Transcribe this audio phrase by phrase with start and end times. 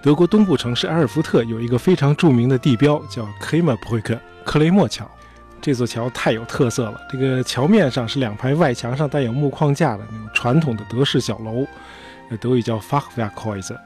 [0.00, 5.04] 德国东部城市埃尔福特有一个非常著名的地标，叫 k l e m e r b r ü c k 克雷默桥。
[5.60, 11.66] 这座桥太有特色了，这个桥面上是两排外墙上带有木框架的那种传统的德式小楼，
[12.40, 13.76] 德语叫 Fachwerkhäuser。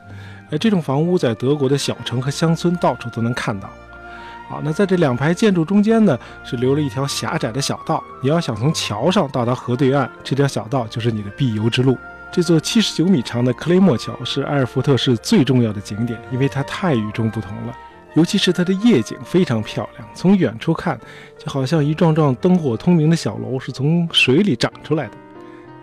[0.50, 3.70] 呃，这种房屋在德国的小城和乡村到处都能看到。
[4.50, 8.04] 好，那在这两排建筑中间呢，是留了一条狭窄的小道。
[8.22, 11.96] 你要想从桥上到达河对岸，这条小道就是你的必游之路。
[12.32, 17.76] 这座七十九米长的克雷默桥是埃尔福特市最重要的景点，因为它太与众不同了。
[18.14, 20.98] 尤其是它的夜景非常漂亮，从远处看，
[21.38, 25.12] 就好像一幢幢灯火通明的小楼是从水里长出来的。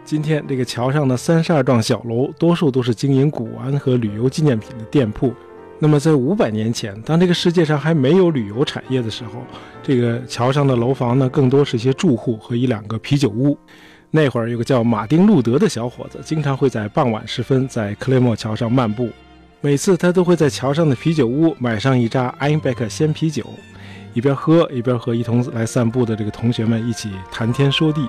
[0.03, 5.31] 今天这个桥上的三十二幢小楼，多数都是经营古玩和旅游纪念品的店铺。
[5.77, 9.44] 那么，在五百年前，当这个世界上还没有旅游产业的时候，
[9.84, 13.55] 这个桥上的楼房呢，更多是一些住户和一两个啤酒屋。
[14.12, 19.09] 那会儿有个叫马丁·路德的小伙子，经常会在傍晚时分在克雷默桥上漫步。
[19.61, 23.45] 每次他都会在桥上的啤酒屋买上一扎艾因贝克鲜啤酒，
[24.14, 28.08] 一边喝一边和一同来散步的这个同学们一起谈天说地。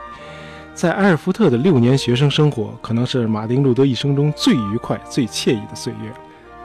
[0.73, 6.11] 在埃尔福特的六年学生生活，可能是马丁·路德一生中最愉快、最惬意的岁月。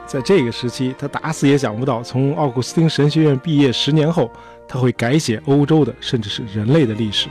[0.06, 4.32] 在这个时期，他打死也想不到，从奥古斯丁神学院毕业十年后，
[4.66, 7.28] 他会改写欧洲的，甚至是人类的历史。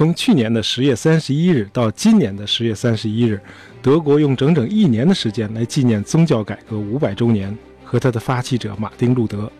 [0.00, 3.38] 从去年的十月三十一日到今年的十月三十一日，
[3.82, 9.52] 德国用整整一年的时间来纪念宗教改革五百周年和他的发起者马丁·路德。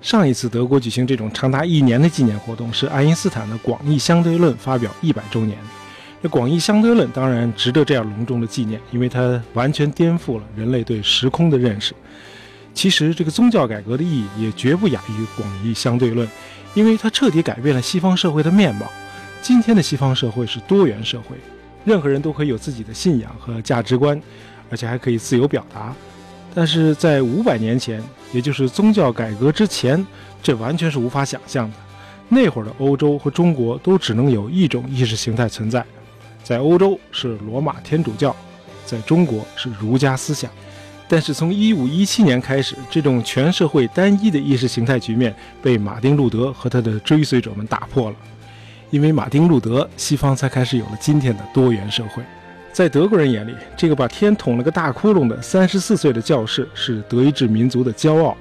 [0.00, 5.58] 上一次德国举行这种长达一年的纪念活动，是爱因斯坦的广义相对论发表一百周年。
[6.22, 11.92] 这广义相对论当然值得这样隆重的纪念，因为它完全颠覆了人类对时空的认识。
[12.72, 16.28] 其实，这个宗教改革的意义也绝不亚于广义相对论，
[16.74, 18.88] 因为它彻底改变了西方社会的面貌。
[19.40, 21.36] 今天的西方社会是多元社会，
[21.84, 24.20] 任何人都可以有自己的信仰和价值观，
[24.70, 25.94] 而且还可以自由表达。
[26.54, 28.02] 但是在五百年前，
[28.32, 30.04] 也就是宗教改革之前，
[30.42, 31.76] 这完全是无法想象的。
[32.28, 35.84] 那会儿的欧洲和中国都只能有一种意识形态存在。
[36.42, 38.34] 在欧洲是罗马天主教，
[38.84, 40.50] 在中国是儒家思想。
[41.08, 48.16] 但是从一五一七年开始，这种全社会单一的意识形态局面被马丁·路德和他的追随者们打破了。
[48.90, 52.22] 因为马丁·路德，西方才开始有了今天的多元社会。
[52.72, 58.36] 在德国人眼里，这个把天捅了个大窟窿的三十四岁的教士是德意志民族的骄傲。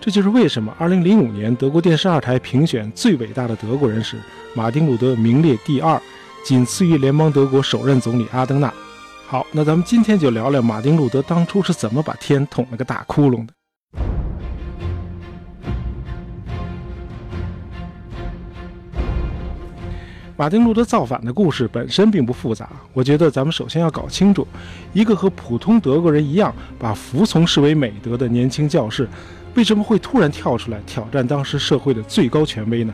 [0.00, 4.16] 这就是为什么二零零五年德国电视二台评选最伟大的德国人时，
[4.54, 6.00] 马丁·路德名列第二。
[6.44, 8.72] 仅次于联邦德国首任总理阿登纳。
[9.28, 13.52] 好，那咱们今天就聊聊马丁·路德当初是怎么把天捅了个大窟窿的。
[20.42, 24.44] 马丁·路德造反的故事本身并不复杂，我觉得咱们首先要搞清楚，
[24.92, 29.08] 一个和普通德国人一样把服从视为美德的年轻教士，
[29.54, 32.92] 为什么会突然跳出来挑战当时社会的最高权威呢？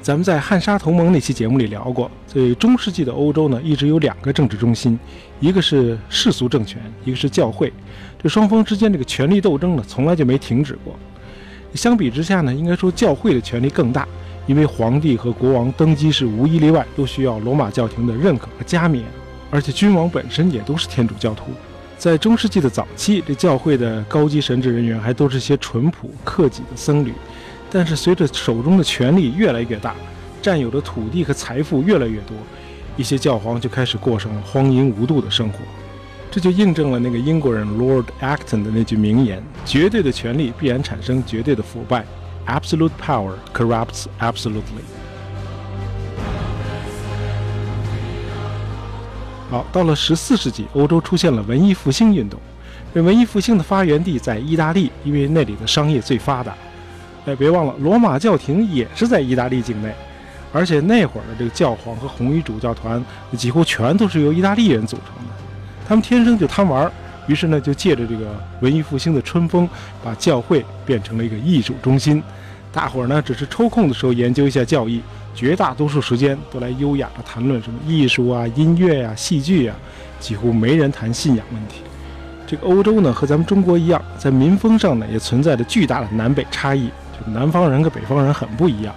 [0.00, 4.98] 咱们在汉沙同盟那期节目里聊过，在中世纪的欧洲呢，一直有两个政治中心，
[5.38, 7.72] 一个是世俗政权，一个是教会。
[8.20, 10.96] 这双方之间这个权力斗争呢，从来就没停止过。
[11.74, 14.04] 相比之下呢，应该说教会的权力更大，
[14.46, 19.04] 因为皇帝和国王登基是无一例外都需要罗马教廷的认可和加冕，
[19.50, 21.44] 而且君王本身也都是天主教徒。
[21.96, 27.12] 在中世纪的早期，这教会的高级神职人员还都是些淳朴克己的僧侣。
[27.70, 29.94] 但是随着手中的权力越来越大，
[30.42, 32.36] 占有的土地和财富越来越多，
[32.96, 35.58] 一些教皇就开始过上了荒淫无度的生活。
[36.30, 42.04] 这就印证了那个英国人 Lord Acton 的那句名言：“绝对的权力必然产生绝对的腐败。
[42.46, 44.82] ”Absolute power corrupts absolutely。
[49.50, 52.40] 好，到了十四世纪，欧洲出现了文艺复兴运动。
[52.94, 56.54] 这文艺复兴的发源地在意大利，因为那里的商业最发达。
[57.26, 59.94] 哎，别忘了，罗马教廷也是在意大利境内，
[60.52, 63.02] 而且那会儿的这个教皇和红衣主教团
[63.36, 65.32] 几乎全都是由意大利人组成的。
[65.86, 66.90] 他们天生就贪玩，
[67.26, 68.26] 于是呢，就借着这个
[68.60, 69.68] 文艺复兴的春风，
[70.02, 72.22] 把教会变成了一个艺术中心。
[72.72, 75.02] 大伙儿呢，只是抽空的时候研究一下教义，
[75.34, 79.74] 绝大多数时间都来优雅的谈论什么艺术啊、音乐呀、戏剧呀，
[80.18, 81.82] 几乎没人谈信仰问题。
[82.46, 86.88] 这个欧洲呢，和咱们中国一样，在民风上呢，也存在着巨大的南北差异。
[87.12, 88.94] 就南方人跟北方人很不一样，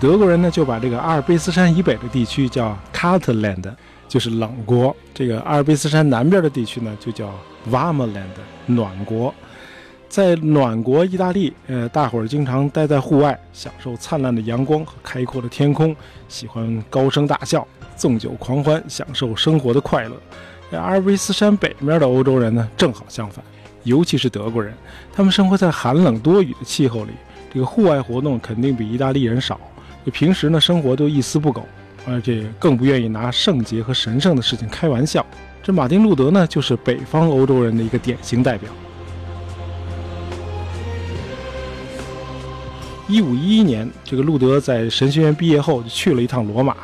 [0.00, 3.72] 德国人呢就把这个阿尔卑斯山以北的地区叫 Kaltland，
[4.08, 7.32] 就是冷国；这个阿尔卑斯山南边的地区呢就叫
[7.70, 8.24] Warmland，
[8.66, 9.32] 暖国。
[10.08, 15.96] 在暖国意大利，呃，大伙儿经常待在户外，享受灿烂的阳光和开阔的天空，
[16.28, 17.66] 喜欢高声大笑。
[17.96, 20.16] 纵酒狂欢，享受生活的快乐。
[20.70, 23.44] 在阿尔卑斯山北面的欧洲人呢，正好相反，
[23.84, 24.74] 尤其是德国人，
[25.12, 27.12] 他们生活在寒冷多雨的气候里，
[27.52, 29.60] 这个户外活动肯定比意大利人少。
[30.10, 31.64] 平时呢，生活都一丝不苟，
[32.06, 35.24] 而且更不愿意拿圣洁和神圣的事情开玩笑。
[35.62, 38.68] 这马丁·路德呢，就是北方欧洲人的一个典型代表。
[43.08, 46.76] 一五一一年，这个路德在神学院毕业后就去了一趟罗马。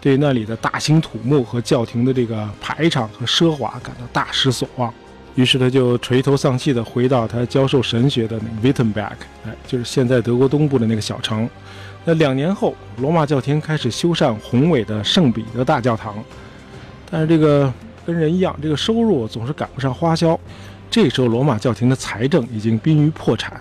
[0.00, 4.94] 对那里的大兴土木和教廷的这个排场和奢华感到大失所望，
[5.38, 9.12] 于是他就垂头丧气地回到他教授神学的那个 Wittenberg，
[9.46, 11.48] 哎，就是现在德国东部的那个小城。
[12.04, 16.16] 那两年后，罗马教廷开始修缮宏伟的圣彼得大教堂，
[17.08, 17.72] 但是这个
[18.04, 20.36] 跟人一样，这个收入总是赶不上花销。
[20.90, 23.60] 这时候，罗马教廷的财政已经濒于破产，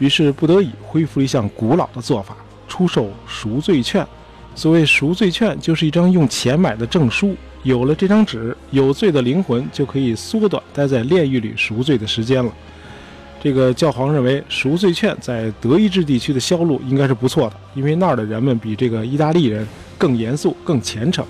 [0.00, 2.34] 于是不得已恢复了一项古老的做法：
[2.66, 4.04] 出售赎罪券。
[4.56, 7.36] 所谓赎罪券，就是一张用钱买的证书。
[7.64, 12.52] 有了这张纸，有罪的灵魂就可以缩短待在炼狱里赎罪的时间了。
[13.42, 19.66] 这个教皇认为，赎罪券在德意志地区的销路应该是不错的，因为那儿的人们比这个意大利人
[19.96, 21.24] 更严肃、更虔诚。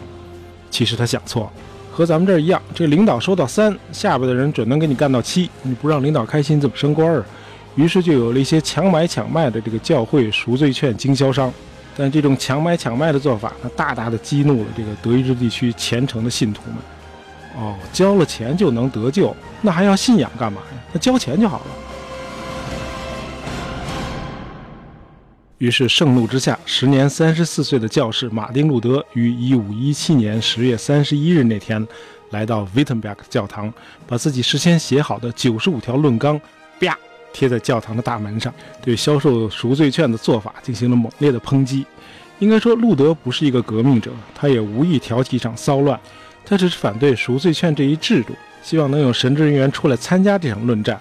[0.70, 1.52] 其实他想错了，
[1.92, 5.48] 和咱们这儿一样，这领导收到三，下边的人准能给你干到七。
[5.62, 7.24] 你不让领导开心，怎么升官儿？
[7.76, 11.52] 于是就有了一些强买强卖的这个教会赎罪券经销商。
[11.96, 16.76] 但这种强买强卖的做法，那大大的激怒了这个德意志地区虔诚的信徒们。
[17.56, 20.82] 哦，交了钱就能得救，那还要信仰干嘛呀？
[20.92, 21.66] 那交钱就好了。
[25.58, 31.86] 于是盛怒之下，时年三十四岁的教士马丁·路德于一五一七年十月三十一日那天，
[32.30, 33.72] 来到 Wittenberg 教堂，
[34.04, 36.40] 把自己事先写好的九十五条论纲，
[36.80, 36.98] 啪。
[37.34, 41.84] 贴在教堂的大门上，对销售赎罪券的做法进行了猛烈的抨击。
[42.38, 45.98] 应该说，路德不是一个革命者，他也无意挑起一场骚乱，
[46.46, 50.98] 他只是反对赎罪券这一制度，希望能有神职人员出来参加这场论战。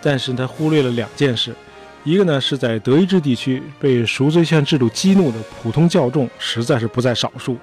[0.00, 1.54] 但是他忽略了两件事：
[2.02, 7.54] 一个呢是在德意志地区被赎罪券制度激怒的普通教众实在是不在少数；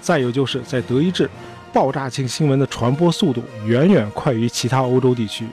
[0.00, 1.28] 再有就是在德意志，
[1.72, 5.46] 爆炸性新闻的传播速度远远快于其他欧洲地区。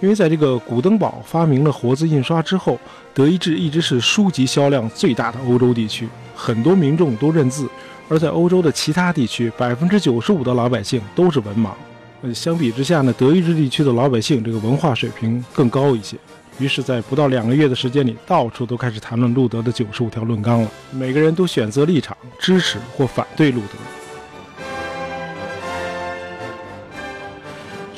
[0.00, 2.78] 因为在这个古登堡发明了活字印刷之后，
[3.12, 7.68] 德意志一直是书籍销量最大的欧洲地区，很多民众都认字。
[8.08, 11.70] 而在欧洲的其他地区，百分之九十五的老百姓都是文盲。
[12.22, 16.16] 呃，相比之下呢，德意志地区的老百姓这个文化水平更高一些。
[16.58, 20.70] 于是，在不到两个月的时间里，到处都开始谈论路德的九十五条论纲了。
[20.90, 23.78] 每个人都选择立场，支持或反对路德。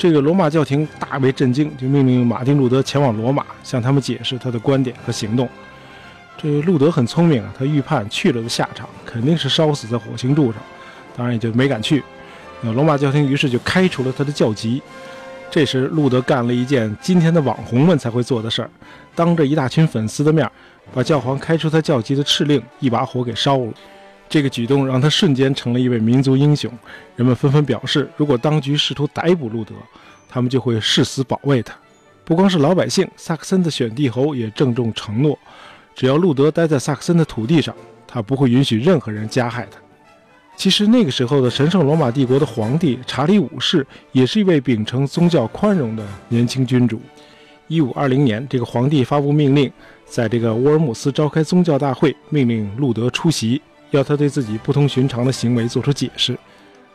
[0.01, 5.47] 这个罗马教廷大为震惊，就命令马丁·路德前往罗马，向他们解释他的观点和行动。
[6.39, 10.63] 这路德很聪明啊，他预判去了的下场肯定是烧死在火星柱上，
[11.15, 12.03] 当然也就没敢去。
[12.63, 14.83] 那罗马教廷于是就开除了他的教籍。
[15.51, 18.71] 这时，路德干了一件今天的网红们才会做的事儿，
[19.15, 20.51] 当着一大群粉丝的面，
[20.95, 23.73] 把教皇开除他教籍的敕令一把火给烧了。
[24.31, 26.73] 这个举动让他瞬间成了一位民族英雄，
[27.17, 29.75] 人们纷纷表示，如果当局试图逮捕路德，
[30.29, 31.75] 他们就会誓死保卫他。
[32.25, 35.37] 不光是老百姓，萨克森的选帝侯也郑重承诺，
[35.97, 37.75] 只要路德待在萨克森的土地上，
[38.07, 39.81] 他不会允许任何人加害他。
[40.57, 47.03] 其实那个时候的神圣罗马帝国的皇帝查理五世也是一位秉承宗教宽容的年轻君主。
[47.67, 49.73] 一五二零年，这个皇帝发布命令，
[50.05, 53.61] 在这个沃尔姆斯召开宗教大会，命令路德出席。
[53.91, 56.39] 要他对自己不同寻常的行为做出解释，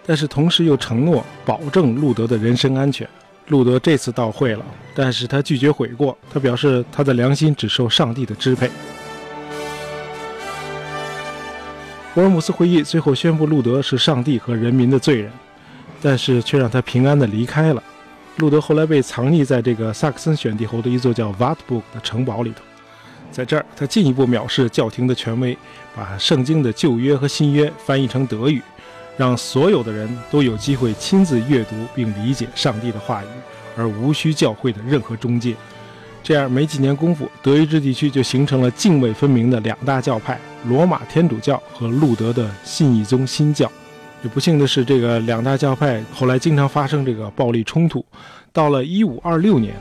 [0.06, 3.08] 但是同时又承诺保证路德的人身安全。
[3.50, 8.72] 路德这次到会了，但是他拒绝悔过，他表示他的良心只受上帝的支配。
[12.16, 15.32] 沃尔姆斯会议最后宣布路德是上帝和人民的罪人，
[16.02, 17.84] 但是却让他平安的离开了。
[18.38, 22.64] 路德后来被藏匿在这个萨克森选帝侯的一座叫 Wartburg 的城堡里头。
[23.36, 25.58] 在这儿，他进一步藐视教廷的权威，
[25.94, 28.62] 把圣经的旧约和新约翻译成德语，
[29.18, 33.28] 让所有的人都有机会亲自阅读并理解上帝的话语，
[33.76, 35.54] 而无需教会的任何中介。
[36.24, 43.70] 这样没几年功夫，德意志地区就形成了泾渭分明的两大教派：罗马天主教和路德的信义宗新教。
[44.24, 48.06] 也不幸的是，这个两大教派后来经常发生这个暴力冲突。
[48.54, 49.76] 到了1526年。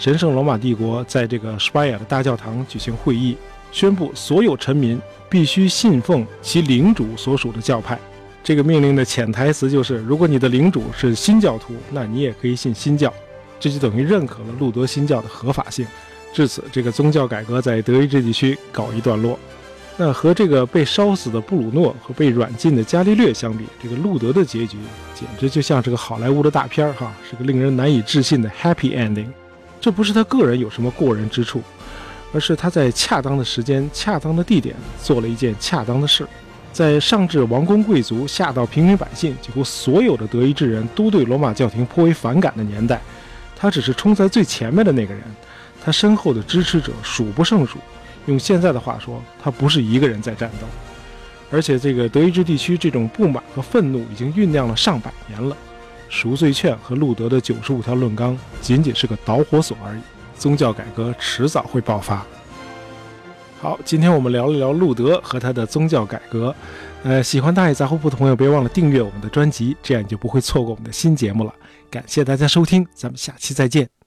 [0.00, 3.36] 神圣罗马帝国在这个施巴雅的大教堂举行会议，
[3.70, 7.98] 宣布所有臣民必须信奉其领主所属的教派。
[8.42, 13.12] 这个命令的潜台词就是：如果你的领主是新教徒，那你也可以信新教。
[13.60, 15.86] 这就等于认可了路德新教的合法性。
[16.32, 19.38] 至此，这个宗教改革在德意志地区告一段落。
[19.98, 24.78] 那和这个被烧死的布鲁诺和被软禁的伽利略相比，这个路德的结局
[25.14, 29.26] 简直就像是个好莱坞的大片儿哈，是个令人难以置信的 happy ending。
[29.80, 31.62] 这不是他个人有什么过人之处，
[32.32, 36.26] 而是他在恰当的时间、恰当的地点做了一件恰当的事。
[36.72, 43.00] 在上至王公贵族，下到平民百姓，几乎所有的德意志人都对罗马教廷颇为反感的年代，
[43.56, 45.24] 他只是冲在最前面的那个人，
[45.82, 47.78] 他身后的支持者数不胜数。
[48.26, 50.66] 用现在的话说，他不是一个人在战斗，
[51.50, 55.56] 而且这个德意志地区这种不满和愤怒已经酝酿了上百年了。
[56.10, 60.00] 赎罪券和路德的九十五条论纲仅仅是个导火索而已，
[60.36, 62.26] 宗教改革迟早会爆发。
[63.60, 66.54] 好，今天我们聊了聊路德和他的宗教改革。
[67.02, 71.54] 呃，喜欢大爷杂货铺的朋友，别忘了订阅我们的专辑，这样你就不会错过我们的新节目了。
[71.90, 73.99] 感谢大家收听，咱们下期再见。